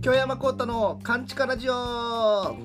[0.00, 2.56] 京山幸太の「カンチカラジオ」は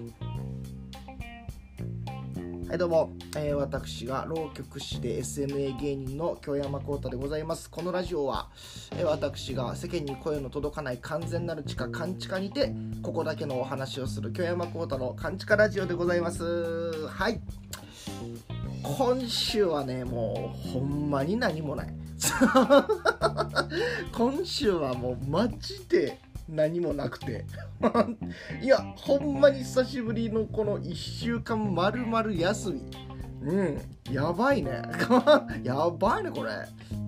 [2.73, 7.69] いどうも、えー、私が浪曲師で SMA 芸人の京山幸太でございます。
[7.69, 8.49] このラジオは、
[8.93, 12.73] えー、私が世間に声の届かない完全なる地下カンチカにて
[13.03, 17.07] ここだけのお話をする京山幸太のカンチカラジオでございます。
[17.07, 17.39] はい。
[18.81, 22.06] 今週はねもうほんまに何もない。
[24.11, 27.45] 今週はもうマジで何もなくて。
[28.61, 32.81] いやほんまに久しぶりのこの1週間まるまる休み。
[33.41, 33.81] うん
[34.11, 34.81] やばいね。
[35.63, 36.51] やばいねこれ。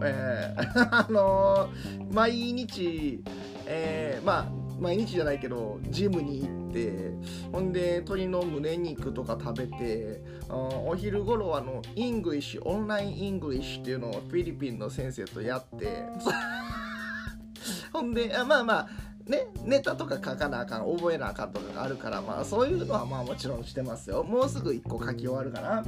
[0.04, 3.24] えー、あのー、毎日
[3.66, 7.12] えー、まあ毎日じゃないけどジムに行って
[7.52, 16.04] ほんで鶏の胸肉とか食べてお昼頃あの English online English っていうのをフィリピンの先生とやって。
[17.94, 18.90] ほんでまあまあ
[19.26, 24.24] ね、ネタとか書かなあかん覚えなあかんとかがあるからまあそういうのはまあもちろんしてますよ。
[24.24, 25.84] もうすぐ1個書き終わるかな。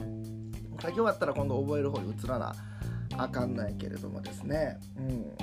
[0.79, 2.53] 書き終わったら今度覚える方に移らな
[3.17, 4.79] あかんねんけれどもですね。
[4.97, 5.35] うん。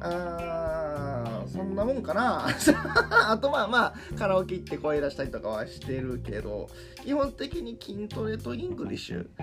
[0.00, 2.46] あそんなもんかな。
[3.30, 6.68] あとまあまあカラオケ行って声出したりとかはしてるけど
[7.02, 9.26] 基本的に筋トレと English。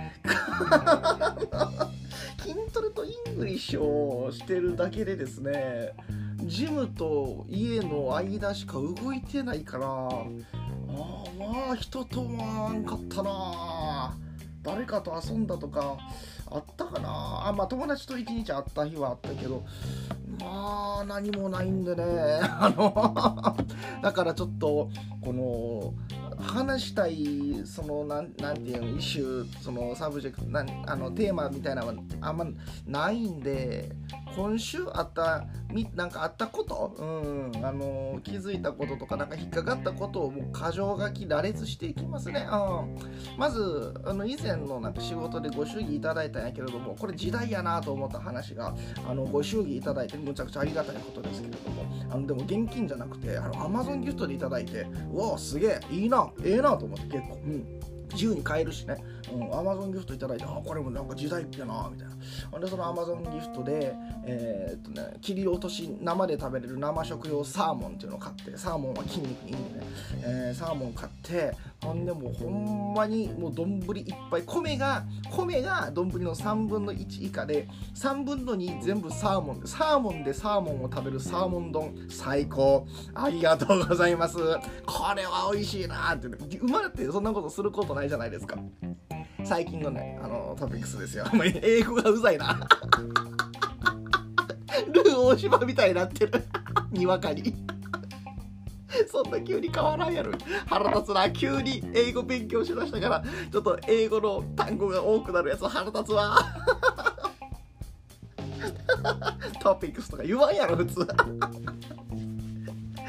[2.39, 5.93] 筋トレと English をしてるだけでですね
[6.43, 9.89] ジムと家の間しか動いてないからあ
[11.37, 14.17] まあ人と会わんかったな。
[14.65, 15.97] 誰かと遊んだとか
[16.51, 17.47] あったかな？
[17.47, 19.63] あまあ友達と一日会った日はあったけど
[20.39, 22.03] まあ何もないんでね。
[22.43, 23.55] あの
[24.01, 24.89] だからちょっと
[25.21, 25.93] この
[26.37, 32.45] 話したいそのなんなんていうの issue その subject なんあのテーマみたいなのはあんま
[32.85, 33.91] ないんで
[34.35, 48.75] 今週あったみなんかあったこと、うん、あの気づいたこととかなんか引っかかったことをもう箇条書き羅列していきますね、うん、まずあの以前のなんか仕事でご祝儀いただいたんやけれどもこれ時代やなと思った話が
[49.07, 57.35] あのご祝儀いただいてむちゃくちゃありがたいことですけれどもあのでも現金じゃなくてあの Amazon ギフトでいただいてうわすげえいいなええなと思って結構。
[57.35, 57.94] うん。
[58.11, 58.97] 自由に買えるしね、
[59.33, 62.15] うん、アマゾンギフトいただいて、あ、これもなんか時代っぽいな、みたいな。
[62.51, 63.93] ほんで、そのアマゾンギフトで、
[64.25, 69.85] えー、っとね、切り落とし、生で食べれる生食用サーモンっていうのを買って、サーモンは筋肉にいいんでね、
[70.23, 71.55] えー、サーモン買って、
[71.85, 82.87] ほんでもうほんまにもう丼いっぱい、米が、米が丼の3分の1以下で、3分の2全部サーモンで、サーモンでサーモンを食べるサーモン丼、最高。
[83.13, 84.37] ありがとうございます。
[84.37, 84.43] こ
[85.15, 88.57] れは美味しいなって、ね、生まれてそんなことすることないじゃないですか。
[89.43, 91.25] 最近のねあのトピックスですよ。
[91.61, 92.67] 英語がうざいな。
[94.91, 96.43] ルー大島みたいになってる。
[96.91, 97.53] にわかに。
[99.07, 100.31] そんな急に変わらんやろ。
[100.67, 101.29] 腹立つな。
[101.31, 106.37] 急に英語勉強しだしたからちょっと英語の単語が多くなるやつ腹立つわ。
[109.59, 111.07] トピックスとか言わんやろ普通。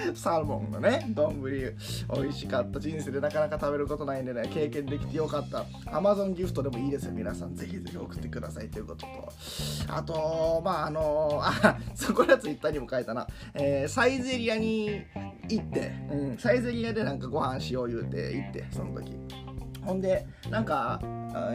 [0.15, 2.81] サーモンのね丼美味しかった。
[2.81, 5.65] 人生でなかなか食べることないんでね経験できてよかった。
[5.91, 7.13] Amazon ギフトでもいいですよ。
[7.13, 8.69] 皆さんぜひぜひ送ってください。
[8.69, 9.33] ということと。
[9.89, 15.03] あとまああのあそこらツイッターにも書いたな、えー、サイゼリアに
[15.49, 19.13] 行って、うん、サイゼリアでなんかご飯しよう言うて行ってその時。
[19.85, 21.01] ほんでなんか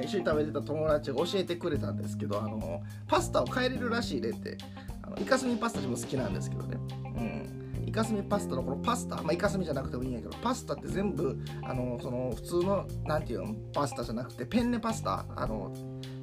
[0.01, 4.57] 一緒に食べてた友達が教えてくれたんですけどあのパスタを変えれるらしいでって。
[5.03, 6.77] あのイカスミパスタも好きなんですけどね。
[7.03, 7.61] うん。
[7.87, 15.73] イカスミパスタのこのパスタ、まあ、イカスミじゃなくてもいいんやけど、パスタって全部、あの、その、普通の、なんていうの、パスタじゃなくて、ペンネパスタ、あの、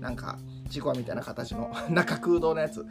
[0.00, 2.84] なんか、ちくわみたいな形の、 中空洞のやつ、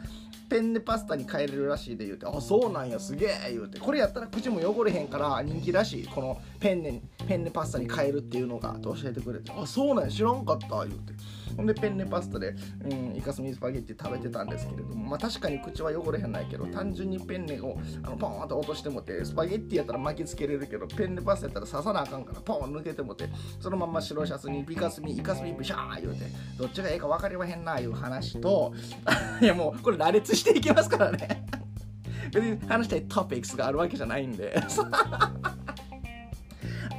[0.48, 11.12] ペンネパスタに変えれるらしいで言うて、あ、そうなんや、すげえ言うて、これやったら口も汚れへんから人気らしい、このペンネ、ペンネパスタに変えるっていうのが、と教えてくれて、あ、そうなんや、知らんかった、言うて。
[11.58, 23.28] ほんでペンネパスタで、うん、イカスミスパゲッティ食べてたんですけれども、まあ確かに口は汚れへんないけど、単純にペンネをあのポンと落としてもて、スパゲッティやったら巻きつけれるけど、ペンネパスタやったら刺さなあかんから、ポン抜けてもて、
[23.58, 26.26] そのまま白シャツにイカスミ、イカスミブシャー言うて、
[26.56, 28.72] どっちがええか分かりまへんな、いう話と、
[29.40, 31.46] いやもうこれ羅列していきますからね。
[32.32, 34.54] 別に話したいトピックスがあるわけじゃないんで。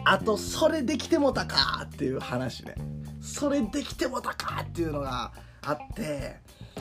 [0.06, 2.74] あと、それできてもたかっていう話ね。
[3.22, 5.32] それできてもたかっていうのが
[5.62, 6.38] あって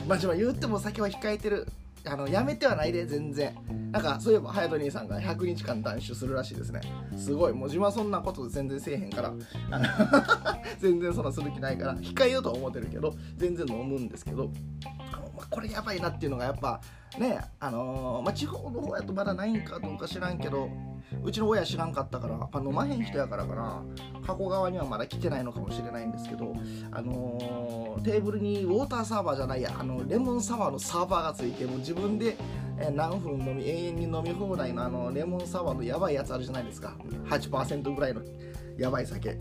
[0.07, 1.67] まあ言っても酒は控えてる
[2.05, 3.55] あのやめてはないで全然。
[3.91, 6.81] なんかそういえば隼人兄さんが100日間断酒するらしいですね。
[7.17, 7.53] すごい。
[7.53, 9.33] もう自分はそんなこと全然せえへんから。
[10.79, 14.51] 全然そんなする気ないから控えようとは思ってるけど全然飲むんですけど
[15.49, 16.81] これやばいなっていうのがやっぱ
[17.17, 20.69] ねあのー、まあ、地方の方やとまだないんかどうか知らんけど
[21.23, 23.83] うちの親知らんかったからやっぱ飲まへん人やからかな。
[24.25, 26.53] 加古川にはまだ来てないのかもしれないんですけど
[26.91, 32.37] あのー、テーブルにウォーターサーバーじゃないやあのレモンサワーのサーバーがついてもう自分で
[32.93, 36.95] 何分飲み永遠に飲み放題のあのレモンサワーのやばいやつあるじゃないですか。
[37.25, 38.21] 8%ぐらいの
[38.77, 39.37] やばい酒。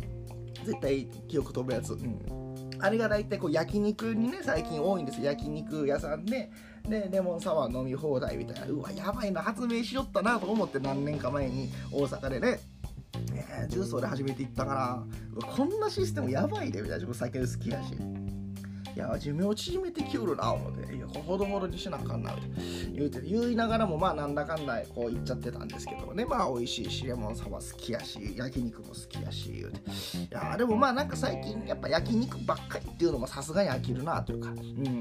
[0.65, 2.48] 絶対記憶飛ぶやつ、うん、
[2.81, 6.51] あれが大体こう焼肉にね最近多いんです焼肉屋さんで。
[6.89, 8.67] でレモンサワー飲み放題みたいな。
[8.67, 9.43] うわやばいな。
[9.43, 12.61] 発明しよったなと思って何年か前に大阪でね。
[13.35, 15.47] えー、重曹で初めて行ったから。
[15.47, 17.05] こんなシステムやばいでみたいな。
[17.05, 17.95] 自分酒好きやし。
[18.99, 20.93] いや寿命縮めてきよるな思って。
[20.93, 22.41] いやほどほどにしなあかんなって
[22.93, 26.25] 言うて言いながらもまあなんだかんだこう言っちゃってたんですけどね。
[26.25, 29.79] まあ美味しいしレモンサワー好きやし焼肉も好きやし言うて。
[29.79, 34.51] いやでもまあなんか最近やっぱ焼肉ばっかりっていうのもさすがに飽きるなというか。
[34.51, 34.99] うん。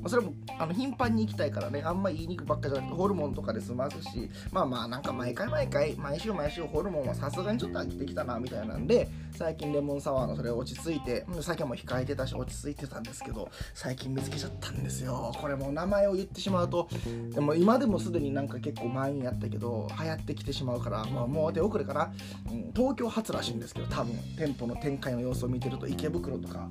[0.00, 1.82] まあ、それもあの頻繁に行きたいからね。
[1.84, 4.28] あんまいい肉ばっかじゃなくてホルモンとかで済ますし。
[4.50, 13.35] まあまあなんか毎回毎回毎週毎週ホルモンはさすがにちょっと飽きてきたなみたいなんで最近レモンサワーのそれ落ち着いて酒も控えてたし落ち着いてたんですけど
[13.74, 15.32] 最近見つけちゃったんですよ。
[15.38, 16.88] これもう名前を言ってしまうと。
[17.34, 22.12] でも今でもすでになんか結構満員やったけど流行ってきてしまうから、まあ、もう手遅れかな、
[22.50, 24.14] うん、東京発らしいんですけど多分。
[24.36, 26.68] 店舗の展開の様子を見てると池袋とか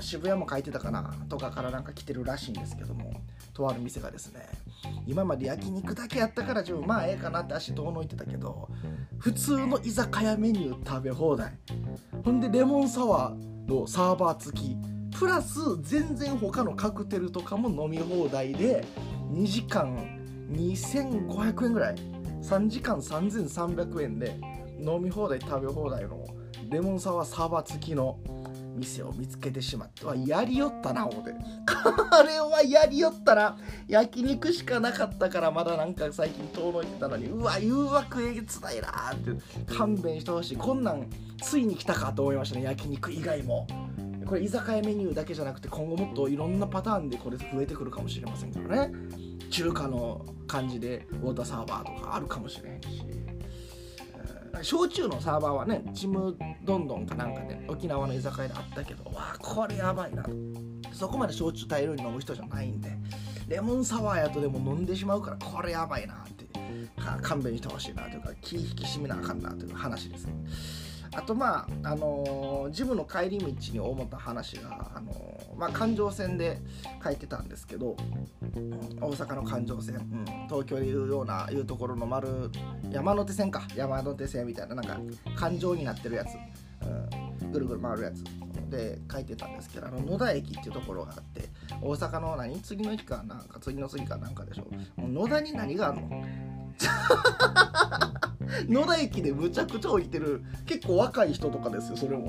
[0.00, 3.12] 渋谷も書いてたかなとかからなんか来てるらしいんですけども
[3.52, 4.48] とある店がですね
[5.06, 8.68] 今まで焼肉だけやったから自分まあええかなって足遠のいてたけど
[9.18, 11.52] 普通の居酒屋メニュー食べ放題。
[12.24, 14.76] ほんでレモンサワーのサーバー付き
[15.22, 18.84] プラス全然他のカクテルとかも飲み放題で
[19.30, 19.96] 2時間
[20.50, 21.94] 2500円ぐらい
[22.42, 24.36] 3時間3300円で
[24.80, 26.26] 飲み放題食べ放題の
[26.68, 28.18] レモンサワーサーバー付きの
[28.74, 31.30] 店を見つけてしまってわやりよったな思って。
[31.30, 31.36] こ
[32.24, 40.56] れはやりよったな焼肉しかなかったからまだなんか最近遠のいてたのにうわ誘惑えげつないなって勘弁してほしい。
[40.56, 41.08] こんなん
[41.40, 43.68] ついに来たかと思いましたね焼肉以外も。
[44.32, 48.94] これ居酒屋メニューだけじゃなくて今後もっといろんなパターンでこれ増えてくるかもしれませんからね。
[49.50, 53.04] 中華の感じでウォーターサーバーとかあるかもしれへんし。
[54.62, 56.34] 焼酎のサーバーはねちむ
[56.64, 60.24] どんどんかなんかね沖縄の居酒屋であったけどわあこれやばいな。
[60.94, 62.88] そこまで焼酎大量に飲む人じゃないんで
[63.48, 66.46] レモンサワーやとでも飲んでしまうからこれやばいなって。
[67.20, 70.32] 勘弁してほしいなというか気引き締めなあかんなという話ですね。
[71.14, 75.12] あとまああの、ジムの帰り道に思った話が、あの、
[75.56, 76.58] まあ、環状線で
[77.04, 77.96] 書いてたんですけど、
[79.00, 82.50] 大阪の環状線、うん、東京でいうようないうところの丸
[82.90, 83.62] 山手線か。
[83.76, 84.98] 山手線みたいななんか
[85.36, 86.28] 環状になってるやつ、
[87.42, 88.24] うん、ぐるぐる回るやつ。
[88.70, 91.50] で書いてたんですけどあの野田駅っていうところがあって
[91.82, 92.58] 大阪の何？
[92.62, 94.66] 次の駅かなんか次の次かなんかでしょ
[94.98, 95.02] う。
[95.06, 96.24] 野田に何があるの？
[98.68, 102.26] 野田駅でむちゃくちゃ置いてる結構若い人とかですよそれも。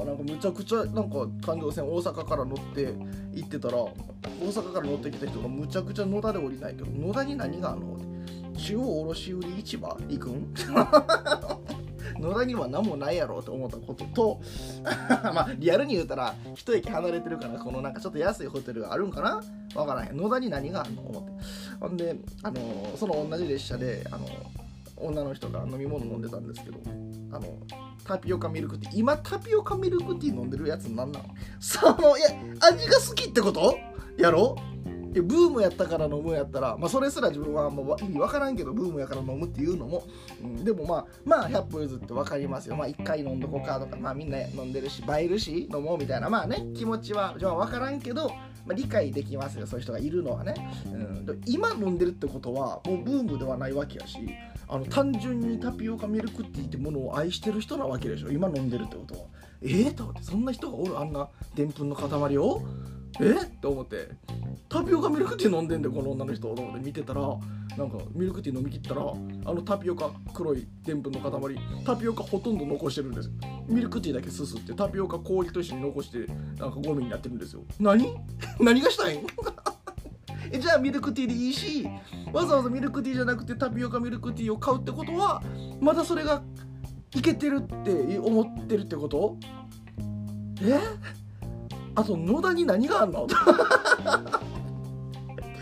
[0.00, 2.94] がなんかむちゃくちゃなんか環状線大阪から乗って
[3.34, 3.92] 行ってたら大
[4.40, 7.96] 阪から乗ってきた人がむちゃくちゃ野田で降りないけど野田に何があるの
[8.56, 10.52] 中央卸売市場行くん？
[12.18, 14.40] 野田には何もないやろうと思ったことと
[15.32, 19.40] まあリアルに言うたら一駅離れてるからこのなんかちょっと安いホテルがあるんかな？
[19.78, 20.16] わからへん。
[20.16, 21.30] 野田に何があるの思って。
[21.78, 22.60] ほんであの
[22.96, 24.26] その同じ列車であの
[25.00, 26.78] 女の人が飲み物飲んでたんですけど
[27.32, 27.46] あの
[28.04, 31.24] タピオカミルクティー今タピオカミルクティー飲んでるやつなんなの
[31.60, 32.28] そのいや
[32.60, 33.78] 味が好きってこと？
[34.16, 34.56] やろ？
[35.14, 40.04] やブームやったから飲むやったら、まあ、それすら自分はもう意味分からんけどブームやから飲むっていうのも、
[40.42, 42.76] うん、でもまあまあ100歩譲って分かりますよ。
[42.76, 48.30] まあ1回飲んどこかとかまあみんな飲んでるし映えるし飲もうみたいなまあね気持ちはじゃあ分からんけど、
[48.68, 50.54] まあ、理解できますよそういう人がいるのはね、
[50.86, 50.96] う
[51.32, 54.18] ん、今飲んでるってことはもうブームではないわけやし
[54.68, 59.20] あの単純にタピオカミルクティーってものを愛してる人なわけでしょ今飲んでるってことは。
[59.62, 62.62] ええー、と思っそんな人がおるあんなでんぷんの塊を？
[63.20, 63.40] え？
[63.42, 64.08] って思って。
[64.68, 67.20] タピオカミルクティー飲んでんでこの女の人と思って見てたら
[67.76, 69.04] なんかミルクティー飲み切ったらあ
[69.54, 73.30] のタピオカ黒いでんぷんの塊タピオカほとんど残してるんです
[73.66, 76.26] ミルクティーだけすすってタピオカ氷と一緒に残して
[76.60, 77.62] なんかゴミになってるんですよ。
[77.80, 78.14] 何？
[78.60, 79.26] 何がしたいん？
[80.52, 81.86] えじゃあミルクティーでいいし
[82.32, 85.42] わざわざミルクティーじゃなくてタピオカミルクティーを買うってことは
[85.80, 86.42] まだそれが
[87.14, 89.36] いけてるって思ってるってこと？
[90.60, 90.78] え？
[91.98, 93.26] あと野田に何があんの？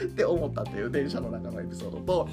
[0.04, 2.28] って思ったっていう電車の中のエピソードと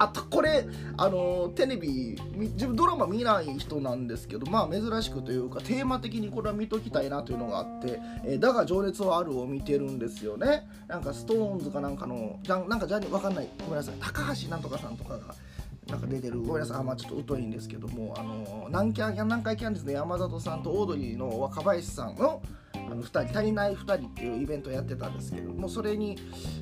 [0.00, 10.68] あとこれあのテレビ自分ドラマ見ない人なんですけどまあ珍しくというかテーマ的にこれは見ときたいなというのがあって「えー、だが情熱はある」を見てるんですよね。
[10.88, 13.48] なんかストーンズかなんかのじゃなんかじゃわかんない。
[13.60, 13.94] ごめんなさい。
[14.00, 15.20] 高橋なんとかさんとかが
[15.88, 16.40] なんか出てる。
[16.42, 16.76] ごめんなさい。
[16.78, 22.40] あまあちょっと疎いんですけどもあの南キャ南海キャンディーズの山里さんとオードリーの若林さんの
[22.90, 26.18] あの2人足りない2人っていうイベントをやってたんですけどもそれに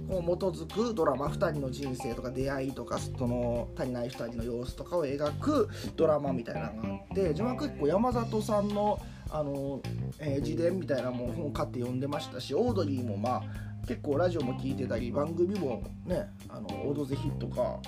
[0.08, 9.82] こう基づくドラマ2人の人生とか出会いとかその足りない2人の様子とかを描くドラマみたいなのがあって自分は結構山里さんのあの、
[10.20, 13.42] えー、自伝みたいなもん本買って読んでましたしオードリーもまあ
[13.86, 17.80] 結構ラジオも聞いてたり番組もね「あのオードぜひ」とか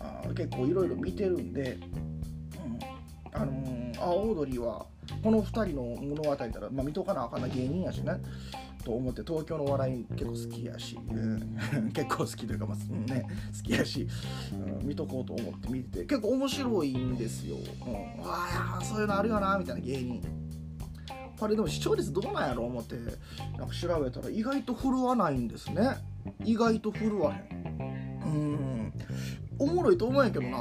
[0.00, 1.78] あ結構いろいろ見てるんで、
[2.64, 2.78] うん、
[3.32, 4.86] あのー、あオードリーは
[5.22, 8.14] この2人の物語たら、まあ、見とかなあかんな芸人やしね
[8.84, 11.58] と思って東京の笑い結構好きやし、うん、
[11.94, 13.26] 結構好きというか、まあね、
[13.56, 14.08] 好きやし、
[14.52, 20.22] うん、見とこうと思って見てて結構面白いんですよ、うん、ああそういうのあるよなみたいな芸人。
[21.38, 22.94] これでも視聴率どうなんやろ思って
[23.58, 25.96] なんか調べたら意外と振るわないんですね。
[26.44, 27.72] 意外と振るわへん。
[28.24, 28.92] うん。
[29.58, 30.58] おもろいと思うんやけどな。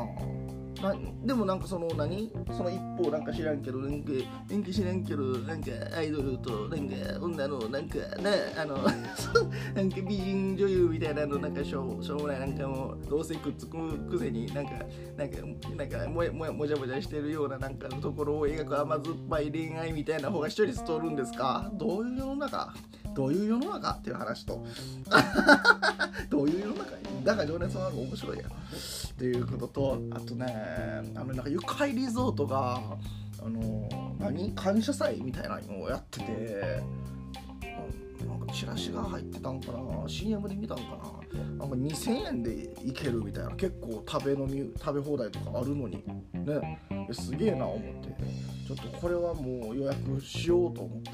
[0.82, 2.32] なでもなんかその何？
[2.56, 4.12] その一方なんか知らんけどなんか
[4.50, 8.78] なんか知らんけどなんかアイドルとなんか女のなんかねあの
[9.76, 13.78] なんか美人女優みたいなのなんかしょうしょうもないなんかもうどうせくっつく
[14.10, 14.72] くせになんか
[15.18, 15.38] なんか
[15.76, 21.70] なんかもやもやもじゃもじゃしてるようななんかのところを描く甘酸っぱい恋愛みたいな方が一人通るんですか？
[21.74, 22.74] どういう世の中？
[23.14, 24.66] どういう世の中っていう話と。
[26.30, 26.92] どういう世の中？
[27.24, 30.46] だから情熱の面白いやっていうこととあとね
[31.16, 32.82] あのなんか愉快リゾートが
[33.40, 33.88] あの
[34.20, 34.52] 何？
[34.54, 36.82] 感謝祭みたいなのをやってて
[38.28, 41.42] なんかチラシが入ってたんかな？CM で見たんかな？
[41.58, 43.52] なんか2000円で行けるみたいな。
[43.52, 46.04] 結構食べ飲み食べ放題とかあるのに。
[46.34, 46.80] ね。
[47.12, 48.16] すげえな思って。
[48.68, 51.12] ちょっとこれはもう予約しようと思って。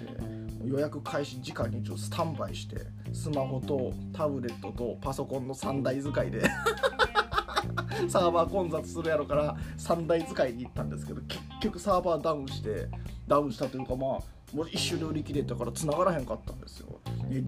[0.67, 2.77] 予約開始時間にちょっとスタンバイして
[3.13, 6.43] スマホとタブレットとパソコンの3台使いで
[8.07, 12.87] サーバー混雑するやろから3台使いに行ったんですけど結局サーバーダウンして
[13.27, 14.19] ダウンしたというかまあ
[14.55, 16.99] もう一瞬で売り切れたから繋がらへんかったんですよ。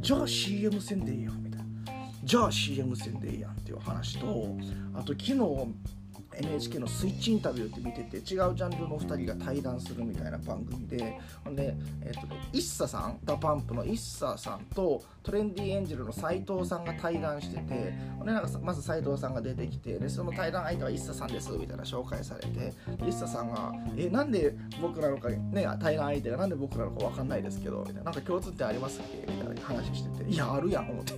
[0.01, 1.65] じゃあ CM 戦でいいやんみたいな。
[2.23, 4.57] じゃあ CM 戦でいいやんっていう話と
[4.93, 5.35] あと昨日
[6.35, 31.13] NHK のスイッチインタビューって見てて違うジャンルの2人が対談するみたいな番組でほんで、えーと、 ISSAさん DA PUMP の ISSAさんとトレンディエンジェルの斎藤さんが対談しててほんでなんかまず斎藤さんが出てきてでその対談相手は ISSAさんですみたいな紹介されて ISSAさんが「えなんで僕なのかね対談相手がなんで僕なのか分かんないですけど」みたいな「なんか共通点ありますっけ?」みたいな話してて「いやあるやん」思って。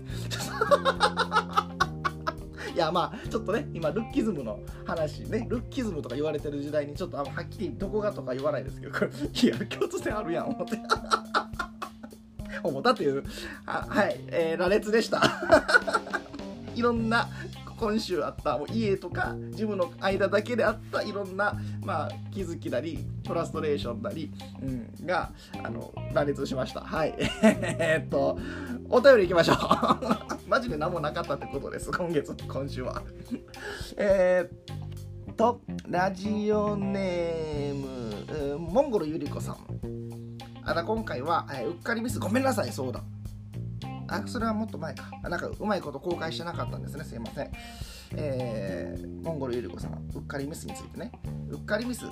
[2.74, 10.80] いやまあちょっとね今ルッキズムの話ねルッキズムとか言われてる時代にちょっとあはっきりどこがとか言わないですけどこれいや共通点あるやん思って。
[12.64, 13.24] 思ったという
[13.66, 15.22] はい、えー、羅列でした。
[16.76, 17.28] いろんな
[17.82, 24.66] 今週あったもう家とかジムの間だけであったいろんな、まあ、気づきなりフラストレーションなり、う
[25.04, 25.32] ん、が
[25.64, 26.82] あの羅列しました。
[26.82, 27.16] はい。
[27.42, 28.38] えっと
[28.88, 29.58] お便りいきましょう。
[30.48, 33.02] マジで何もなかったってことです今月今週は。
[33.98, 39.58] えー、とラジオネームモンゴルゆり子さん。
[40.64, 42.20] あら今回は、え、うっかりミス。
[42.20, 43.02] ごめんなさいそうだ
[44.12, 45.10] あ、それはもっと前か。
[45.24, 47.04] なんかうまいこと公開してなかったんですね。
[47.04, 47.52] すいません。
[48.16, 51.12] えー、モンゴルゆり子さん、うっかりミスについてね。
[51.50, 52.06] うっかりミス。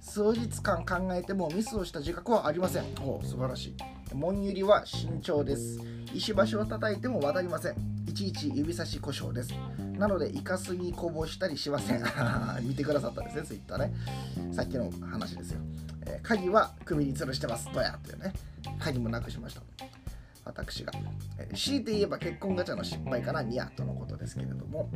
[0.00, 2.84] 数日間考えてもミスをした自覚はありません。
[3.02, 4.14] お素晴らしい。
[4.14, 5.78] モンユリは慎重です。
[6.14, 7.74] 石橋を叩いても渡りません。
[8.06, 9.52] いちいち指差し故障です。
[9.98, 12.02] なので、イカスにこぼしたりしません。
[12.66, 13.94] 見てくださったんですね、ツイッターね。
[14.52, 15.60] さっきの話ですよ。
[16.06, 17.70] えー、鍵は首に吊るしてます。
[17.70, 18.32] とやっていうね。
[18.78, 19.62] 鍵もなくしました。
[20.50, 20.92] 私が、
[21.38, 24.88] えー、強いて言えば結婚ガチャの失敗かなニヤとのことですけれども。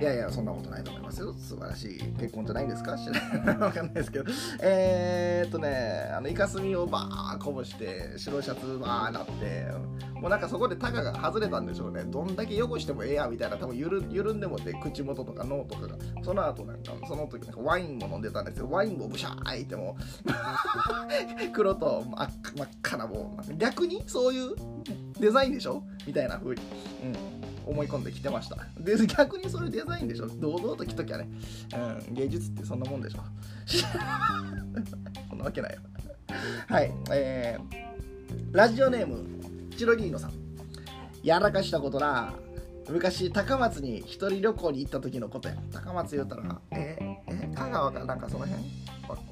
[0.00, 1.32] いやいやそんなことないと思いますよ。
[1.34, 1.98] 素晴らしい。
[2.18, 2.96] 結婚じゃないんですか？
[2.96, 3.06] 知
[3.46, 4.24] ら わかんないですけど。
[4.62, 9.66] えー、っとねあのイカスミをバーこぼして白シャツバーなって
[10.22, 12.04] もうなんかそこでタガが外れたんでしょうね。
[12.04, 15.96] どんだけ汚してもええやみたいな多分緩緩んでもって口元とか脳とかが。
[16.22, 18.70] その後なんかその時なんかワインも飲んでたんですよ。
[18.70, 19.96] ワインもブシャーいっても
[21.52, 22.04] 黒と
[22.54, 24.54] 真っ赤なもう逆にそういう
[25.18, 26.62] デザインでしょみたいな風に、
[27.66, 28.58] うん、思い込んできてました。
[28.78, 30.28] で、逆にそういうデザインでしょ。
[30.28, 31.28] 堂々と着ときゃね、
[32.08, 33.22] うん、芸術ってそんなもんでしょ。
[35.28, 35.80] そんなわけないよ。
[36.68, 39.41] はい、えー、ラジオネーム、
[39.76, 40.32] チロリーノさん。
[41.22, 42.34] やらかしたことな、
[42.88, 45.54] 昔高松に一人旅行に行った時のことや。
[45.72, 48.62] 高松言うたらえー、えー、香川かなんかその辺？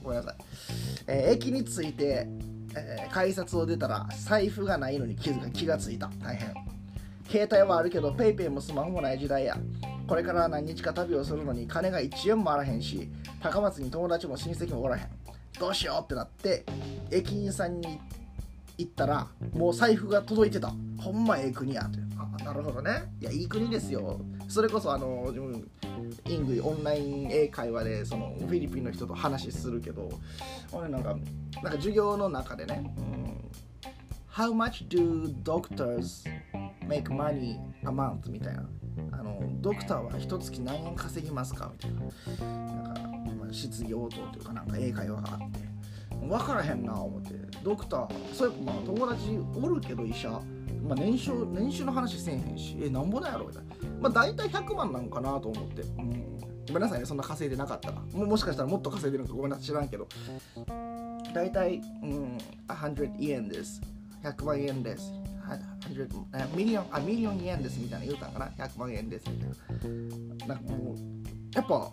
[0.02, 0.34] ごめんなさい、
[1.06, 2.28] えー、駅に着いて、
[2.76, 6.10] えー、改札を出たら財布がないのに気が気がついた。
[6.22, 6.54] 大変。
[7.28, 9.56] 携帯はあるけど PayPay もスマホもない時代や。
[10.06, 13.08] これから何日か旅をするのに金が1円もあらへんし
[13.40, 15.08] 高松に友達も親戚もおらへん。
[15.58, 16.64] どうしようってなって
[17.10, 17.98] 駅員さんに行っ
[18.88, 20.72] たらもう財布が届いてた。
[20.98, 21.82] ほんまええ国や。
[21.82, 23.12] ってあなるほどね。
[23.20, 24.20] いやいい国ですよ。
[24.48, 25.32] それこそあの
[26.26, 30.10] イングオンライン英会話でそのフィリピンの人と話するけど
[30.72, 33.50] 俺なんかなんか授業の中でね、うん、
[34.32, 36.28] How much do doctors
[36.88, 38.30] make money a month?
[38.30, 38.68] みたいな。
[39.12, 41.70] あのドクターは一月何円稼ぎますか？
[41.72, 42.00] みたいな。
[42.00, 43.00] なんか、
[43.40, 45.69] まあ、質疑応答というかなんか英会話があって。
[46.28, 47.34] 分からへんな思って。
[47.62, 50.40] ドクターそういえばまあ友達おるけど医者。
[50.82, 52.76] まあ、年収年収の話せえへんし。
[52.82, 53.74] えなんぼなんやろみたいな。
[54.00, 58.00] まあ大体100万なんかなと思って、うん、ごめんなさいねそんな稼いでなかったら。
[58.12, 60.06] ももしかしたらもっと稼いでるのかごめんなさい知らんけど。
[61.34, 63.80] 大体、うん、100円です。
[64.22, 65.12] 100万円です。
[66.54, 68.46] million あ million 円ですみたいな言うたんかな。
[68.66, 70.54] 100万円ですみたいな。
[70.54, 70.96] なんかもう
[71.54, 71.90] やっぱ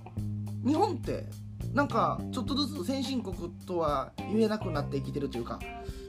[0.65, 1.25] 日本って
[1.73, 5.59] なんかちょっとずつ先進国とは言えなくなってきてるというか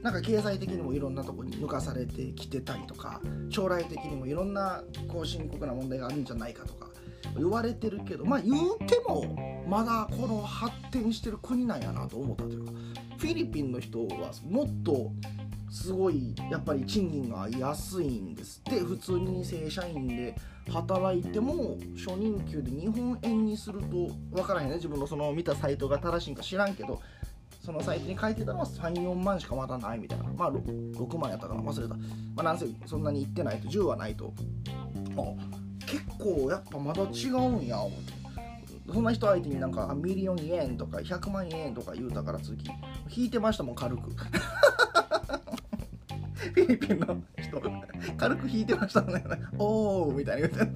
[0.02, 6.88] なんか経済的にもいろんなとこに抜かされてきてたりとか将来的にもいろんなこう深刻な問題があるんじゃないかとか
[7.36, 12.72] 言われてるけどまあ言うてもまだこの発展してる国なんやなと思ったというか
[13.18, 15.12] フィリピンの人はもっと
[15.70, 18.80] すごいやっぱり賃金が安いんですって。
[18.80, 20.34] 普通に正社員で
[20.70, 24.76] 働いても初任給で日本円にすると分からへんね。
[24.76, 27.00] 自分のその見たサイトが正しいんか知らんけど
[27.62, 30.24] そのサイトに書いてたのは34万しかまだないみたいな。
[30.36, 31.94] まあ 6, 6万やったから忘れた。
[31.94, 32.02] ま
[32.38, 33.68] あなんせそんなにいってないと。
[33.68, 34.32] 10はないと。
[35.16, 35.22] あ
[35.86, 37.80] 結構やっぱまだ違うんや。
[37.80, 38.12] 思って
[38.92, 42.64] そんな人相手になんか million 円とか100万円とか言うたから次。
[43.14, 44.10] 引いてましたもん軽く。
[46.58, 47.60] フィリピンの人
[48.16, 49.24] 軽く引いてましたね。
[49.58, 50.48] おおみたいな。
[50.48, 50.72] 言うて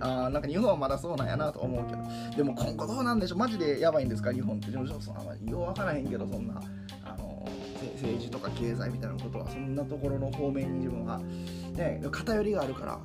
[0.00, 2.36] あなんか日本はまだそうなんやなと思うけど。
[2.36, 3.38] でも今後どうなんでしょう。
[3.38, 4.32] マジでやばいんですか？
[4.32, 4.70] 日本って。
[4.72, 6.60] よう分からへんけどそんな
[7.04, 7.46] あの
[7.94, 9.48] 政治とか経済みたいなことは。
[9.50, 12.98] そんなところの方面に自分は、ね、偏りがあるから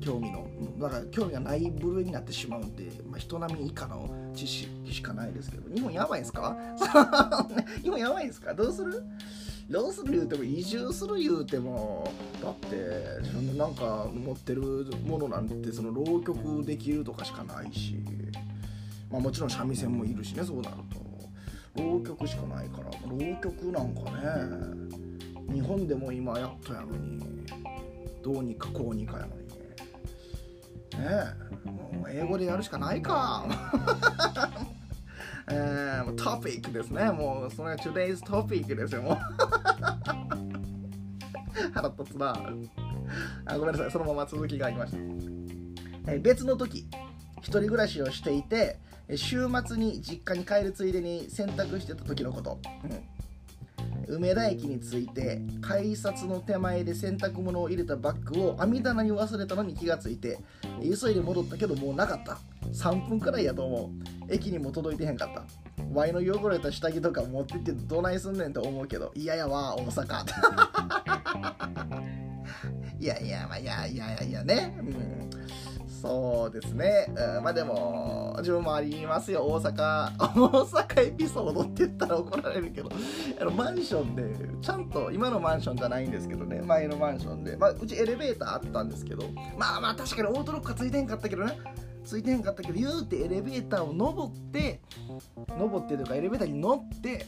[0.00, 0.46] 興味の。
[0.78, 5.74] だから興味がない部類になってしまうんで、まあ、人並み以下の知識しかないですけど。
[5.74, 6.56] 日本やばいんですか？
[7.82, 8.54] 日本やばいんですか？
[8.54, 9.02] どうする？
[9.72, 12.76] どうする言うても移住する言うてもだって
[13.22, 14.60] 自分のなんか持ってる
[15.06, 17.96] ものなんてその浪曲できるとかしかないし、
[19.10, 21.00] まあ、もちろん三味線もいるしねそうなると。
[21.74, 27.46] 浪曲しかないから浪曲なんかね日本でも今やっとやのに
[28.22, 29.32] どうにかこうにかやのに。
[29.32, 31.08] ね
[31.64, 33.46] えもう英語でやるしかないか。
[35.48, 37.10] えー、トピックですね。
[37.10, 39.02] もう、それが today's topic ですよ、
[41.74, 42.30] 腹立つな
[43.46, 43.58] あ。
[43.58, 46.12] ごめんなさい、そのまま続きがありました。
[46.12, 46.86] え、別の時、
[47.40, 48.78] 一人暮らしをしていて、
[49.16, 52.58] 週末に実家に帰るついでに洗濯してた時のこと。
[52.84, 53.22] うん
[54.08, 60.38] 梅田駅に着いて改札の手前で洗濯物を入れたバッグを網棚に忘れたのに気がついて
[60.82, 62.38] 急いで戻ったけどもうなかった
[62.72, 63.90] 3分くらいやと思
[64.28, 65.44] う駅にも届いてへんかった
[65.92, 70.24] ワイの汚れた下着とか持ってってどないすんねんと思うけど嫌やわ大阪。
[72.98, 75.28] いやいやまあいやいやいやね、うん、
[75.88, 80.12] そうですね、うん、まあでも自分もありますよ大阪。
[80.18, 82.90] 大阪エピソードって言ったら怒られるけど
[83.40, 84.22] あのマンションで
[84.60, 86.62] ちゃんと今のマンションじゃないんですけどね。
[86.62, 89.24] 前のマンションで、まあ、うちエレベーターあったんですけど。
[89.58, 91.58] まあまあ確かにオートロックはついてんかったけどね。
[92.04, 94.80] ついてへんかったけど言うてエレベーターを登って
[95.58, 97.26] 登ってというかエレベーターに乗って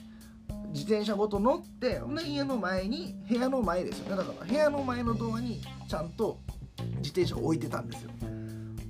[0.72, 4.16] 自転車ごと乗ってほんで家の前に部屋の前ですよね。
[4.16, 6.40] だから部屋の前のドアにちゃんと
[6.96, 8.10] 自転車を置いてたんですよ。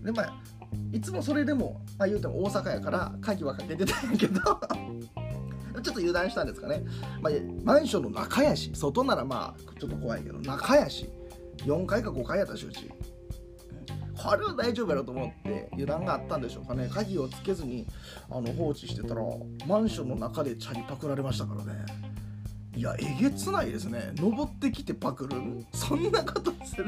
[0.02, 0.34] でまあ
[0.92, 4.40] いつもそれでも、まあ、言うても大阪やから鍵はかけてたんやけど
[5.82, 6.84] ちょっと油断したんですかね、
[7.20, 7.32] まあ、
[7.64, 11.08] マンションの中やし外ならまあちょっと怖いけど中やし
[11.58, 12.90] 4階か5階やったしうち
[14.16, 16.88] これは大丈夫やろと思って油断があったんでしょうかね。
[16.92, 17.86] 鍵をつけずに
[18.30, 19.22] あの放置してたら
[19.66, 21.84] マンションの中でチャリパクられましたからね。
[22.76, 24.12] いやえげつないですね。
[24.16, 25.36] 登ってきてパクる
[25.72, 26.86] そんなことする？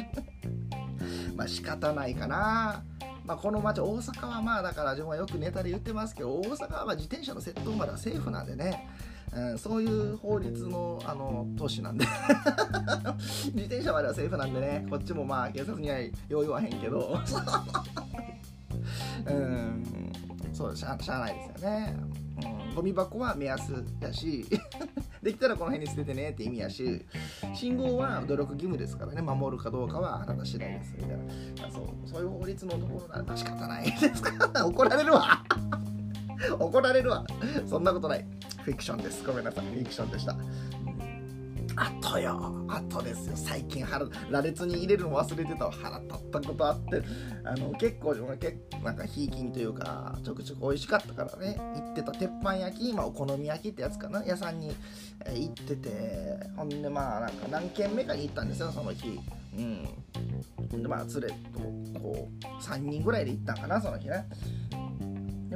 [1.37, 2.83] まあ仕方ないかな。
[3.25, 8.89] まあ、この街大阪はまあだから自分はよくネタで言ってますけど大阪はま自転車の窃盗まではセーフなんでね。
[9.37, 12.07] うん、そういう法律のあの都市なんで。
[13.53, 14.87] 自転車まではセーフなんでね。
[14.89, 17.19] こっちもまあ警察には用意はへんけど。
[19.29, 19.83] うん。
[20.55, 21.95] そうしゃしゃあないですよね、
[22.69, 24.47] うん、ゴミ箱は目安やし。
[25.23, 27.05] できたらこの辺に捨ててねって意味やし。
[27.55, 29.21] 信号は努力義務ですからね。
[29.21, 30.95] 守るかどうかはあなた次第です。
[30.97, 31.19] みたい
[31.67, 31.71] な。
[31.71, 34.67] そうそういう法律のところなら仕方ないですから。
[34.67, 35.43] 怒られるわ。
[36.59, 37.27] 怒られるわ。
[37.67, 38.25] そんなことない。
[38.67, 39.25] フィクションです。
[39.25, 39.65] ごめんなさい。
[39.67, 40.37] フィクションでした。
[41.77, 42.53] あとよ。
[42.67, 43.37] あとですよ。
[43.37, 47.01] 最近腹羅列に入れるの忘れてたわ腹立ったことあって
[47.45, 51.57] あの結構結なんかひいきにというかちょくちょく美味しかったからね。
[51.77, 54.25] 行ってた鉄板焼き今お好み焼きってやつかな。
[54.25, 54.75] 屋さんに、
[55.25, 59.21] え、行っててほんでまあなんか何軒目かに行ったんですよその日。
[59.57, 60.83] うん。
[60.83, 64.27] でまあ連れとこう3人ぐらいで行ったんかなその日ね。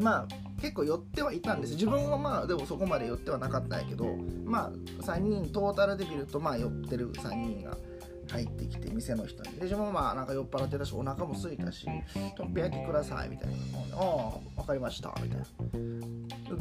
[0.01, 0.27] でまあ
[0.61, 1.75] 結構寄ってはいたんです。
[1.75, 4.71] 自分はまあでもそこまで寄ってはなかったんやけどまあ
[5.03, 7.77] 3人トータルで見るとまあ寄ってる3人が
[8.31, 9.53] 入ってきて店の人に。
[9.57, 11.87] で自分もまあなんか酔っ払ってたしお腹も空いたし
[12.37, 13.55] 「とんぺ焼きください」みたいな
[13.97, 15.45] 「ああ分かりました」みたいな。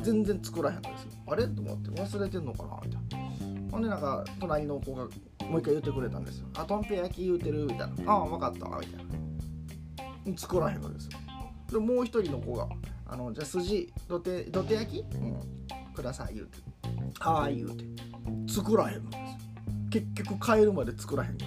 [0.04, 1.48] 全然作らへんのですあれ？
[1.48, 3.30] と思って忘れてんのかなみたいな。
[3.72, 5.04] ほんでなんか隣の子が
[5.48, 10.38] もう一回言ってくれたんですよ「あとんぺ焼き言うてる」みたいな「ああ分かった」みたいな。
[10.38, 11.12] 作らへんのですよ。
[11.72, 12.68] でもう一人の子が
[13.12, 16.58] あのじゃあ筋土手土手焼き、うん、ください言うて。
[17.20, 17.84] ああ言うて。
[18.48, 19.28] 作らへんのですよ。
[19.90, 21.38] 結局帰るまで作らへんの。
[21.38, 21.46] で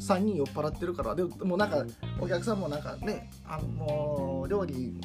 [0.00, 1.14] 3人酔っ払ってるから。
[1.14, 1.84] でもなんか
[2.20, 5.00] お客さんもなんかねあの料理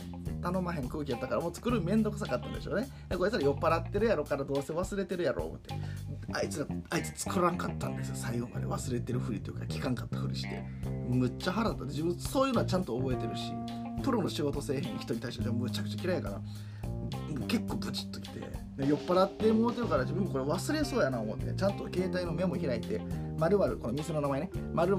[0.45, 2.88] 頼まへん空気やったからもう作るめんどくさかったんでしょうね。
[3.10, 5.73] でこいつら酔っ払ってるやろからどうせ忘れてるやろって。
[6.34, 8.15] あいつらあいつ作らんかったんですよ。
[8.15, 10.63] 最後まで忘れてるふりというか聞かんかったふりして。
[11.10, 11.91] むっちゃ腹立って。
[11.91, 13.51] 自分そういうのはちゃんと覚えてるし。
[14.03, 16.41] プロの仕事せえへん人に対してはむちゃくちゃ嫌いやから。
[17.47, 18.39] 結構ブチッときて。
[18.77, 21.53] 酔っ払ってもうてるから自分これ忘れそうやな思って。
[21.53, 23.01] ちゃんと携帯のメモ開いて
[23.39, 24.95] 「まるこの店の名前ね「まる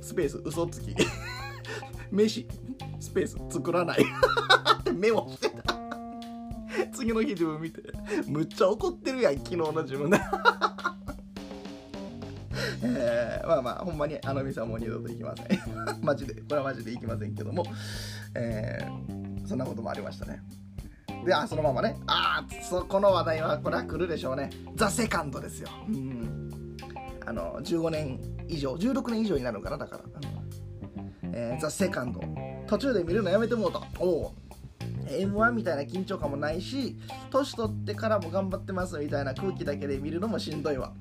[0.00, 0.94] スペース嘘つき。
[2.10, 2.46] 飯
[2.98, 4.02] スペース作らない。
[4.02, 5.74] っ てメモしてた。
[6.92, 7.82] 次の日自分見て。
[8.26, 10.10] むっちゃ怒ってるやん昨日の自分。
[10.10, 10.18] で
[12.82, 15.46] えー、まあまあほんまにあの店はもう二度と行きません。
[16.04, 17.64] マジでこれはマジで行きませんけども、
[18.34, 20.42] えー、そんなこともありましたね。
[21.24, 21.96] であそのままね。
[22.06, 24.50] ああそこの話題はこれは来るでしょうね。
[24.76, 25.68] ザ・セカンドですよ。
[25.88, 26.76] うん。
[27.26, 28.18] あの15年
[28.48, 30.39] 以上16年以上になるかなだから、うん。
[31.32, 32.20] えー、ザ・セカンド。
[32.66, 34.34] 途中で見るのやめてもうとおお
[35.06, 36.96] M1 みたいな緊張感もないし
[37.30, 40.92] 年取ってからも頑張ってますみたいな空気だけで見るのもしんどいわ。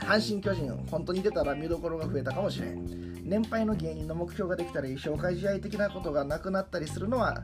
[0.00, 3.28] 阪神・巨人本当に出たら見どころが増えたかもしれん。
[3.28, 7.42] 年配の芸人の目標ができたり紹介試合的なことがなくなったりするのは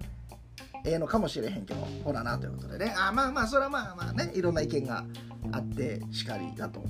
[0.84, 2.94] ええのかもしれへんけどほらなということでね。
[2.98, 5.04] あまあまあそれはまあまあねいろんな意見が
[5.52, 6.82] あってしかりだと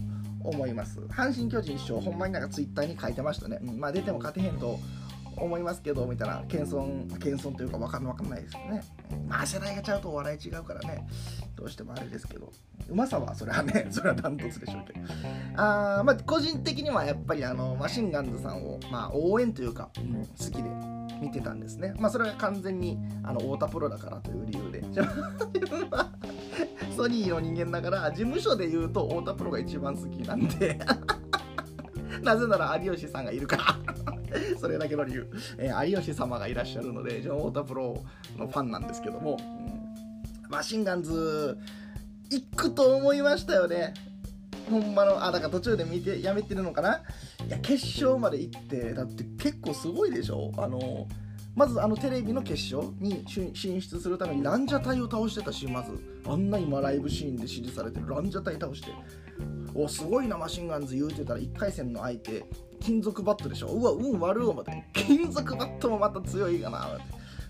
[0.45, 1.01] 思います。
[1.01, 4.79] 阪神・巨人師匠ほんまになんかツイッターに書いてましたね、うん、まあ出ても勝てへんと
[5.37, 8.83] 思いますけどみたいな謙遜謙遜というか分かん分かんないですよね。
[9.29, 11.07] まあ世代がちゃうとお笑い違うからね。
[11.57, 12.53] どうしてもあれですけど。
[12.89, 15.01] うまさはそれはね それはダントツでしょうけど。
[15.57, 20.71] あまあ個人的にはやっぱりあのマシンガンズさんを、まあ、応援というか、うん、好きで
[21.21, 21.95] 見てたんですね。
[21.99, 24.83] まあそれは完全にあの太田プロだからという理由で。
[24.83, 25.01] 自
[25.67, 26.11] 分は
[26.97, 30.79] ソニーの人間だから事務所で言うと太田プロが一番好きなんで。
[32.23, 34.12] なぜなら有吉さんがいるから。
[34.61, 38.03] それだけの理由、えー、有吉様がいらっしゃるのでジョン・太田プロ
[38.39, 39.37] のファンなんですけども、
[40.45, 41.57] うん、マシンガンズ
[42.31, 43.95] 行くと思いましたよね。
[44.71, 47.01] ほんまのあだから途中で見てやめてるのかな？
[47.47, 50.51] いや決勝まで行ってだって結構すごいでしょ？
[50.57, 51.07] あの
[51.55, 55.91] まずあのテレビの決勝に進出するためにランジャタイを倒してたしまず。
[56.27, 58.89] あんな今ライブシーンで支持されてるランジャタイ倒して。
[59.75, 62.45] おすごいなマシンガンズ言うてたら1回戦の相手
[62.81, 63.69] 金属バットでしょ。
[63.69, 66.99] うわ運悪う思って金属バットもまた強いかな。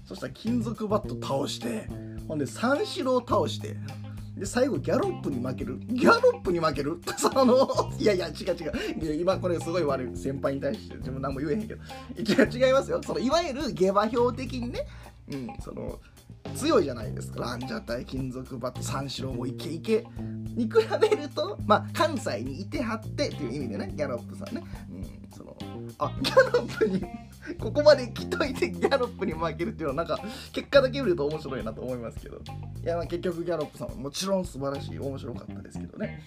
[0.04, 1.88] そしたら金属バット倒して
[2.28, 3.76] ほんで三四郎倒して
[4.36, 5.78] で最後ギャロップに負ける。
[5.88, 7.00] ギャロップに負ける。
[7.16, 8.34] そのいやいや違う
[9.04, 9.14] 違う。
[9.20, 10.16] 今これすごい悪い。
[10.16, 11.82] 先輩に対して自分何も言えへんけど。
[12.18, 13.00] 違う違いますよ。
[13.02, 14.86] そのいわゆる下馬評的にね。
[15.30, 16.00] うんその
[16.52, 17.40] 強いじゃないですか。
[17.40, 20.04] ランジャタイ金属バット三四郎もイケイケ。
[20.56, 25.56] に比べるとまあ関西にいてはってっていう意味でねギャロップさんね、うん、その
[25.98, 27.02] あギャロップに
[27.58, 32.40] ここまで来といてギャロップに負けるっていうのはなんか結果だけ見ると面白いなと思いますけど。
[32.82, 36.22] いやまあ結局ギャロップさんはもちろん素晴らしい面白かったですけどね。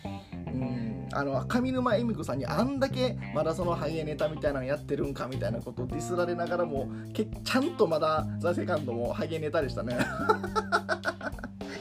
[0.47, 1.09] うん。
[1.11, 9.97] あの上沼恵美子さんにあんだけまだそのハゲネタみたいなのやってるんかみたいなことをディスられながらもけちゃんとまだザ・セカンドもハゲネタでしたね。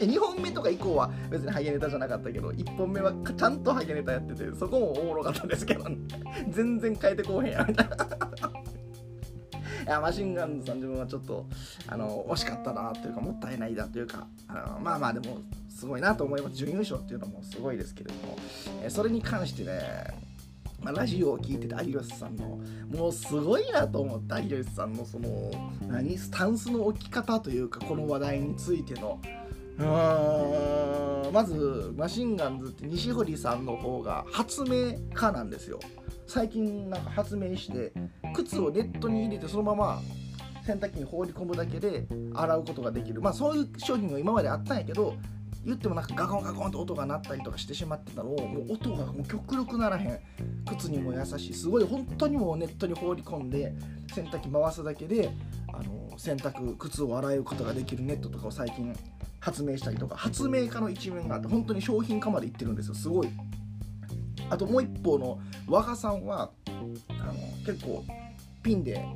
[0.01, 5.85] 2本目とか以降は別にハゲネタじゃなかったけど1本目はちゃんとハゲネタやっててそこもおもろかったですけど、
[6.51, 7.97] 全然変えてこうへんやみたいな。
[9.87, 11.47] いやマシンガンズさん自分はちょっと
[11.89, 16.57] あの惜しかったなというかもったいないだというかあのまあまあでもすごいなと思います。
[16.57, 18.37] 準優勝っていうのもすごいですけれども、
[18.83, 20.25] えそれに関してね
[20.85, 22.59] ま、ラジオを聞いてて有吉さんの
[22.93, 25.51] もうすごいなと思った有吉さんのその
[25.89, 29.19] 何スタンスの置き方というかこの話題についての
[29.79, 30.44] うーん。
[31.35, 35.81] まずマシンガンズって西堀さんの方が発明家なんですよ。
[36.29, 37.93] 最近なんか発明して
[38.33, 40.01] 靴をネットに入れてそのまま
[40.65, 43.21] 洗濯機に放り込むだけで洗うことができる。
[43.21, 45.17] まあそういう商品が今まであったんやけど
[45.65, 46.05] 言ってもなん。
[46.07, 50.21] かガコンガコンと音が鳴ったりとかしてしまってたのをもう音がもう極力ならへん。
[50.69, 53.51] 靴にも優しいすごい本当にもうネットに放り込ん。
[53.51, 53.75] で
[54.13, 55.31] 洗濯機回すだけで
[55.73, 58.95] あの洗濯靴を洗うことができるネットとかを最近
[59.41, 62.77] 発明したりとか発明家の一面があって本当に商品化までいってるん。
[62.77, 63.29] ですよすごい
[64.51, 66.25] あともう一方の和賀さん。
[66.25, 66.51] は
[67.09, 67.33] あの
[67.67, 68.05] 結構
[68.65, 69.07] ピンで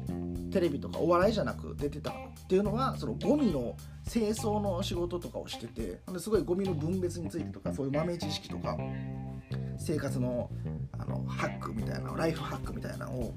[0.52, 2.14] テレビとかお笑いじゃなく出てたっ
[2.48, 3.76] ていうのはそのゴミの
[4.08, 8.76] 清掃の仕事とかをしててすごいゴミの分別についてとかそういう豆知識とか
[9.78, 10.50] 生活の
[10.98, 13.34] あのハックみたいなライフハックみたいなのを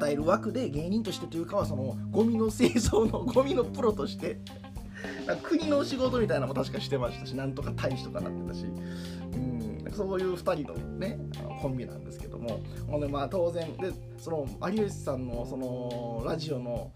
[0.00, 4.38] 伝える枠で芸人としてというかはそのゴミの清掃の ゴミのプロとして
[5.42, 11.18] 国の仕事みたいなのも確かしてましたしなんとか大使とかなってたし、うん、そういう2人のね
[11.60, 12.60] コンビなんですけども。
[12.88, 16.92] ほんでまあ当然でその有吉さんのそのラジオの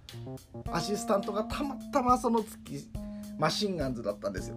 [0.71, 2.91] アシスタントがたまたまその月
[3.39, 4.57] マシンガンズだったんですよ。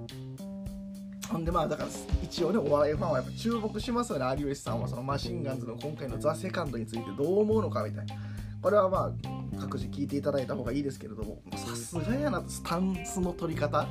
[1.31, 1.89] ほんでまあだから
[2.23, 4.87] 一応ねお笑いファンはやっぱ注目しますよね有吉さんは。
[4.87, 8.15] そのマシンガンズの今回の「ザ・セカンドについてどう思うのかみたいな。
[8.61, 11.41] これはまあ各自聞いていただいた方がいいですけれども。
[11.55, 13.87] さすがやなスタンスの取り方。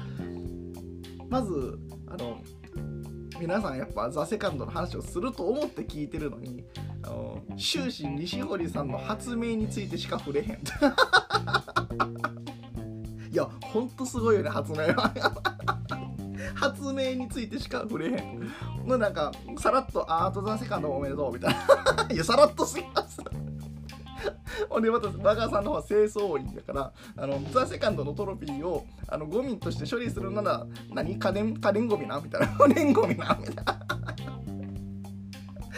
[1.29, 2.41] まずあの
[3.41, 6.63] 皆さんやっぱ「ザ・セカンドの話をすると思って聞いてるのに
[7.03, 10.59] あの終始西堀さんの発明についてしか触れへん。
[13.33, 15.11] いやほんとすごいよね発明は。
[16.55, 18.47] 発明についてしか触れへん。
[18.87, 21.61] のなんかさらっと「アート・ザ・セカンドおめでとう」みたいな。
[22.13, 23.23] いやさらっとすぎます。
[24.69, 31.19] ほんでまたバガーさんの方は清掃員だからあのザ・セカンドのトロフィーをあのゴミとして処理するなら何？
[31.19, 32.21] 家電家電ゴミな？
[32.21, 32.49] みたいな。
[32.49, 33.39] 家電ゴミな？
[33.41, 33.79] みたいな。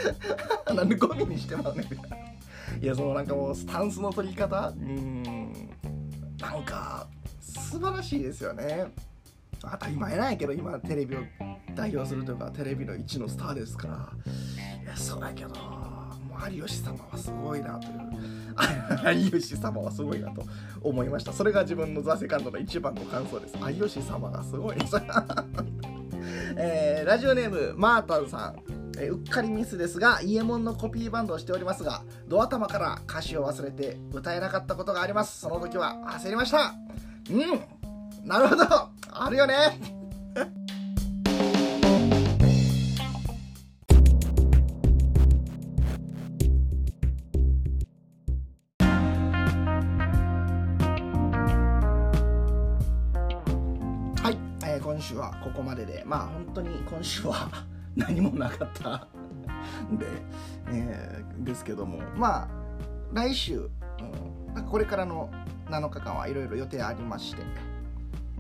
[0.75, 2.17] なんでゴミにしてまうねみたいな
[2.81, 4.69] いやそのなんかもうスタンスの取り方？
[4.71, 5.53] うん。
[6.41, 7.07] なんか
[7.41, 8.93] 素晴らしいですよね。
[9.61, 11.21] 当たり前なんやけど今テレビを
[11.77, 14.09] 代表するというかテレビの一のスターですから。
[14.83, 15.92] いやそうやけど。
[16.51, 17.87] 有吉様はすごいなと。
[17.89, 20.45] いう有吉様はすごいなと
[20.83, 21.33] 思いました。
[21.33, 23.57] それが自分のザ・セカンドの一番の感想です。
[23.71, 24.77] 有吉様がすごい。
[24.77, 24.97] で す
[26.57, 28.83] えー、ラジオネームマータンさん。
[28.99, 35.41] えうっかりミスですが、イエモンのコピーバンドをしておりますが、ドア玉から歌詞を忘れて歌えなかったことがあります。
[35.41, 36.75] その時は焦りました。
[37.31, 38.65] うん、なるほど、
[39.11, 39.81] あるよね。
[56.05, 57.49] まあ本当に今週は
[57.97, 59.09] 何もなかった
[59.93, 60.07] んで、
[60.69, 62.49] えーですけども、まあ
[63.13, 63.69] 来週、
[64.55, 65.31] うん、これからの
[65.69, 67.43] 7日間はいろいろ予定ありまして、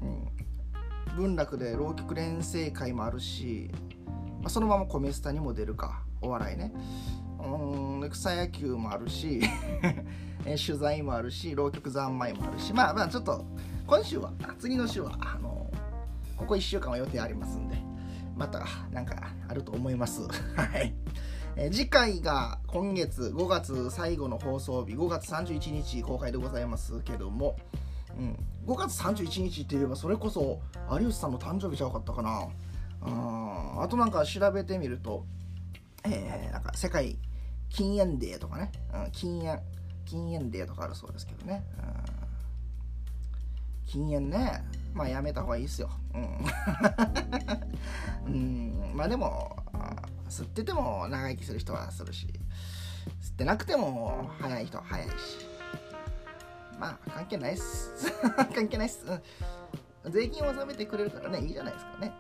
[0.00, 3.70] うん、文楽で浪曲連成会もあるし、
[4.40, 6.72] まあ、そのままコメスタにも出るかお笑いね。
[7.44, 9.40] うん草野球もあるし
[10.44, 13.44] 取材もあるし浪曲三昧もあるしまあまあちょっと
[13.84, 15.61] 今週は次の週はあの
[16.42, 17.76] ここ1週間は予定ありますんで
[18.36, 20.22] またなんかあると思います。
[20.56, 20.92] はい。
[21.54, 27.56] え次回が今月5月最後の放送日5月31日公開でございますけども、
[28.18, 32.48] うん、5月31日って言えばそれこそ有吉さんの誕生日ちゃうかったかな。
[33.02, 33.82] うん。
[33.82, 35.24] あとなんか調べてみると、
[36.04, 37.18] えーなんか世界
[37.68, 39.60] 禁煙デーとかね、うん、禁煙
[40.06, 42.21] 禁煙デーとかあるそうですけどね、うん、
[43.92, 44.64] 禁煙ね。
[44.94, 45.90] まあやめた方がいいですよ。
[46.14, 49.54] うん、うん、まあでも
[50.30, 52.26] 吸ってても長生きする人はするし。
[53.20, 55.12] 吸ってなくても早い人は早いし。
[56.78, 58.10] まあ関係ないっす。
[58.54, 59.04] 関係ないっす、
[60.04, 62.14] うん、税金を納めてくれるからねいいじゃないですかね、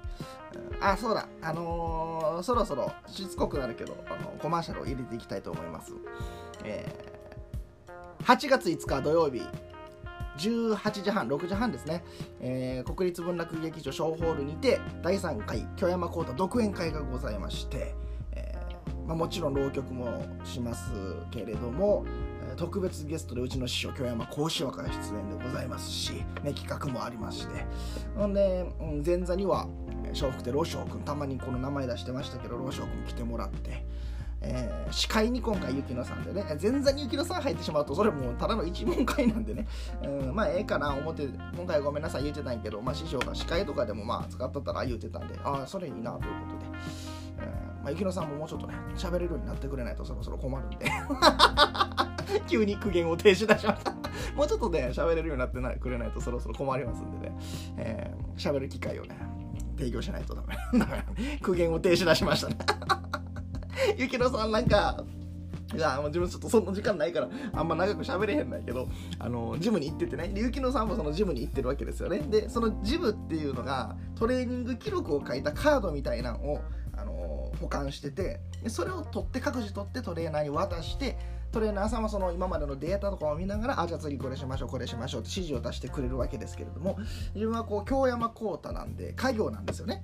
[0.76, 0.84] うん。
[0.84, 1.26] あそうだ。
[1.40, 5.94] あのーそろそろしつこくなるけどあのコマーシャルを入れていきたいと思います。
[6.64, 7.12] えー
[8.24, 9.42] 8月5日土曜日。
[10.38, 12.04] 18時半6時半ですね、
[12.40, 17.94] えー、国立文楽劇場小ホールにて第3回京山幸太独演会がございまして、
[18.32, 20.92] えーまあ、もちろん浪曲もします
[21.30, 22.04] けれども
[22.56, 27.64] 特別ゲストでうちの師匠京山幸四郎から出演でございますし、ね、企画もありまして。
[28.16, 29.66] ほんで、うん、前座には
[30.14, 33.84] 笑福亭老翔君たまにこの名前出してましたけど老翔君来てもらって、
[34.44, 39.66] えー、司会に今回雪乃さんでね前座に雪乃さん入ってしまうとそれもうただの一問会なんでね、
[40.02, 46.64] うん、まあええかな思って今回ごめんなさい言うてたんやけど、まあ、師匠が司会とかでもまあ使っとったら言うてたんでああそれいいなということで、
[47.38, 50.86] えーまあ、雪乃さんももうちょっとね喋れるようになってくれないとそろそろ困るんで。
[52.48, 53.92] 急に苦言を呈し出しました。
[54.34, 57.36] もうちょっとね喋れるようになってなくれないとそろそろ困りますんでね。
[57.38, 59.16] 喋、えー、る機会をね
[59.78, 60.56] 提供しないとダメ。
[61.40, 62.56] 苦言を呈し出しましたね。
[63.96, 65.04] ゆきのさんなんか
[65.74, 70.28] いやもう自分ちょっとそんな時間ないからあんま長く喋れへんないけどあのジムに行っててね。
[70.28, 72.18] でゆきのさんもそのジムに行ってるわけですよね。
[72.18, 76.60] でそのジムっていうのがトレーニング記録を書いたカードみたいなのを
[76.94, 81.16] あの保管しててでそれを取って各自取ってトレーナーに渡して
[81.52, 86.98] トレーナーさんはその今までのデータとかを見ながらあじゃあ次これしましょうこれしましょうって指示を出してくれるわけですけれども
[87.34, 90.02] 自分はこう京山幸太なんで家業なんですよね、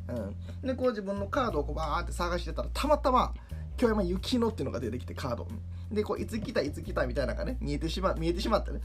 [0.62, 3.33] うん、でこう自分のカードをこうバーって探してたらたまたま
[3.79, 5.49] 京山幸乃っていうのが出てきてカード
[5.91, 8.81] でこういつ来たいつ来たみたいなのがね見えてしま見えてしまってね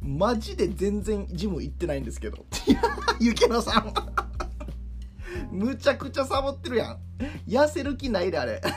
[0.00, 2.44] マジで全然ジム行ってないんですけど
[3.20, 3.92] 幸乃さん
[5.50, 6.98] むちゃくちゃサボってるやん
[7.46, 8.62] 痩せる気ないであれ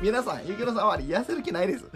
[0.00, 1.84] 皆さん、ゆきのさんは痩せる気ないです。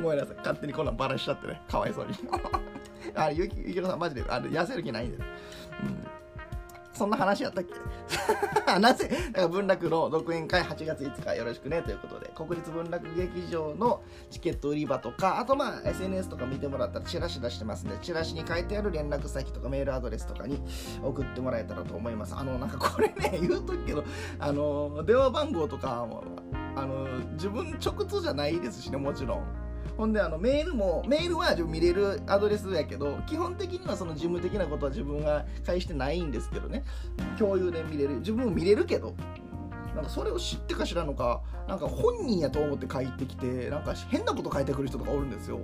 [0.00, 0.36] ごめんなさい。
[0.36, 1.60] 勝手にこんなんバラしちゃってね。
[1.68, 2.14] かわいそうに。
[3.14, 5.16] あゆき、ゆきのさんマジであれ痩せる気ないんで。
[5.16, 5.24] うん
[6.94, 7.74] そんな話やったっけ？
[8.78, 9.08] なぜ？
[9.08, 20.62] だから文楽の独演会8月5日よろしくねということで、国立文楽劇場のチケット売り場とか、あとまあ SNS とか見てもらったらチラシ出してますんで、チラシに書いてある連絡先とかメールアドレスとかに
[21.02, 22.34] 送ってもらえたらと思います。
[22.36, 24.04] あの、なんかこれね、 言うとくけど、
[24.38, 26.22] あの、電話番号とかも、
[26.76, 29.63] あの、自分直通じゃないですしね、もちろん。
[29.96, 36.82] ほんであのメールもメールは見れるアドレスやけど基本的にはその事務的なことは自分が返してないんですけどね。
[37.38, 39.14] 共有で見れる自分も見れるけど
[39.94, 45.60] なんかそれを知ってか知らんのかなんか本人やと思って帰ってきてなんか変なこと書いてくる人とかおるんですよ。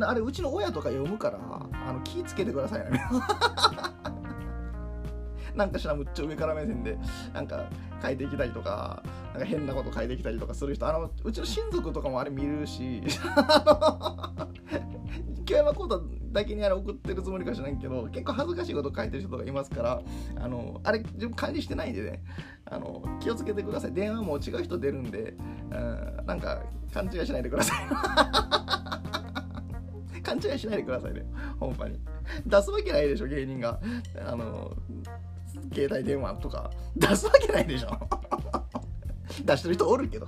[0.00, 3.00] あれうちの親とか読むからあの気ぃつけてくださいね。
[5.54, 6.96] なんかしらむっちゃ上から目線で
[7.32, 7.64] なんか
[8.02, 13.02] 書いてきたりとかなんか変なこと書いてきたりとかする人あのうちの親族とかもあれ見るし
[15.44, 20.00] 京山幸太だけにあれ送ってるつもりかしないけど結構恥ずかしいこと書いてる人とかいますから
[20.36, 22.22] あのあれ自分管理してないんでね
[22.66, 23.92] あの気をつけてください。
[23.92, 25.34] 電話も違う人出るんで、
[25.72, 26.62] うん、なんか
[26.94, 27.78] 勘違いしないでください。
[30.22, 31.24] 勘違いしないでくださいね
[31.58, 31.98] ほんまに。
[32.46, 33.80] 出すわけないでしょ芸人が。
[34.24, 34.76] あの
[35.72, 37.90] 携帯電話とか出すわけないでしょ。
[39.44, 40.26] 出してる人おるけど。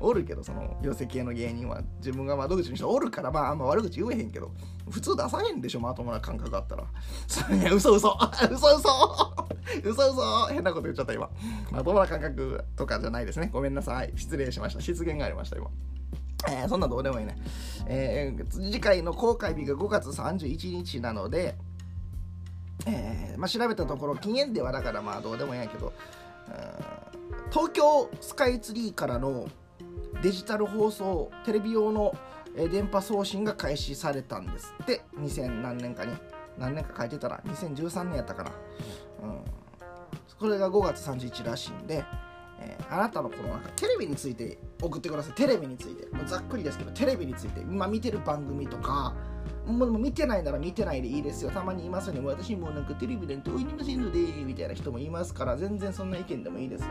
[0.00, 1.82] おるけどその寄せ系の芸人は。
[1.98, 4.50] 自分が窓口に人おるからまああんま悪口言えへんけど。
[4.90, 6.84] 普通出さへんでしょまともな感覚あったら。
[7.56, 8.16] いや嘘嘘。
[8.50, 9.46] 嘘 嘘。
[9.84, 10.46] 嘘嘘。
[10.46, 11.28] 変なこと言っちゃった今。
[11.70, 13.50] まともな感覚とかじゃないですね。
[13.52, 14.12] ごめんなさい。
[14.16, 14.80] 失礼しました。
[14.80, 15.70] 失言がありました今。
[16.46, 17.36] えー、そんなどうでもいいね、
[17.86, 21.56] えー、次回の公開日が5月31日なので、
[22.86, 25.92] えーまあ、調べたところ禁煙ではだからまあどうでもいいんやけど、
[27.50, 29.48] 東京スカイツリーからの
[30.22, 32.14] デジタル放送テレビ用の
[32.72, 35.02] 電波送信が開始されたんですって。
[35.18, 36.12] 2000何年かに。
[36.58, 38.50] 何年か書いてたら2013年やったかな、
[39.22, 39.44] うん、
[40.40, 42.04] これが5月31日らしいんで、
[42.60, 45.34] えー、あなたのこのなんかテレビについて送ってください。
[45.34, 46.08] テレビについて。
[46.26, 47.60] ざっくりですけどテレビについて。
[47.60, 49.14] 今見てる番組とか
[49.66, 51.50] もう見てないなら見てないでいいですよ。
[51.50, 52.20] たまにいますよね。
[52.20, 56.88] 私もなんかテレビなんて追いませんので、みたいな人もいますから、全然そんな意見でもいいですよ。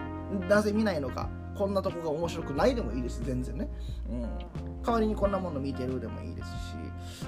[0.47, 3.69] なぜ見ないのか、こんなとこが面白くないでもいいです、全然ね。
[4.09, 4.21] うん。
[4.83, 6.53] 代わりにこんなもの見てるでもいいですし、